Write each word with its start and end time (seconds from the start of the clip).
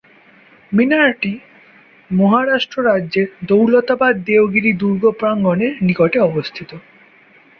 মিনারটি 0.71 1.33
মহারাষ্ট্র 2.09 2.77
রাজ্যের 2.85 3.27
দৌলতাবাদ-দেওগিরি 3.45 4.71
দুর্গ 4.73 5.03
প্রাঙ্গণের 5.19 5.73
নিকটে 5.87 6.19
অবস্থিত। 6.29 6.69